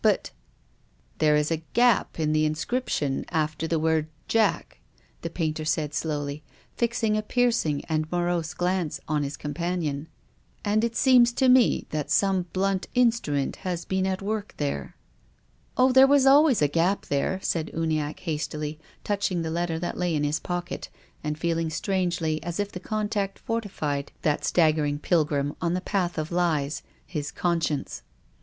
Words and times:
But—"" 0.03 0.31
There 1.19 1.35
is 1.35 1.51
a 1.51 1.61
gap 1.73 2.19
in 2.19 2.33
the 2.33 2.43
inscription 2.43 3.23
after 3.29 3.67
the 3.67 3.77
word 3.77 4.07
* 4.19 4.27
Jack,'" 4.41 4.79
the 5.21 5.29
painter 5.29 5.63
said 5.63 5.93
slowly, 5.93 6.41
fixing 6.75 7.15
a 7.15 7.21
piercing 7.21 7.85
and 7.85 8.11
morose 8.11 8.55
glance 8.55 8.99
on 9.07 9.21
his 9.21 9.37
companion. 9.37 10.07
*' 10.35 10.65
And 10.65 10.83
it 10.83 10.95
seems 10.95 11.31
to 11.33 11.47
me 11.47 11.85
that 11.91 12.09
some 12.09 12.47
blunt 12.51 12.87
instrument 12.95 13.57
has 13.57 13.85
been 13.85 14.07
at 14.07 14.23
work 14.23 14.55
there."" 14.57 14.95
Oh, 15.77 15.91
there 15.91 16.07
was 16.07 16.25
always 16.25 16.63
a 16.63 16.67
gap 16.67 17.05
there," 17.05 17.39
said 17.43 17.69
Uni 17.75 17.97
acke 17.99 18.21
hastily, 18.21 18.79
touching 19.03 19.43
the 19.43 19.51
letter 19.51 19.77
that 19.77 19.97
lay 19.99 20.15
in 20.15 20.23
his 20.23 20.39
pocket, 20.39 20.89
and 21.23 21.37
feeling, 21.37 21.69
strangely, 21.69 22.41
as 22.41 22.59
if 22.59 22.71
the 22.71 22.79
contact 22.79 23.37
fortified 23.37 24.11
that 24.23 24.43
staggering 24.45 24.97
pilgrim 24.97 25.55
on 25.61 25.75
the 25.75 25.79
path 25.79 26.17
of 26.17 26.31
lies— 26.31 26.81
his 27.05 27.29
conscience. 27.31 28.01